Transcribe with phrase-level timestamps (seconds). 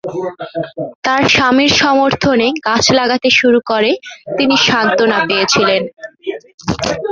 [1.03, 3.91] তার স্বামীর সমর্থনে, গাছ লাগাতে শুরু করে,
[4.37, 5.81] তিনি সান্ত্বনা পেয়েছিলেন।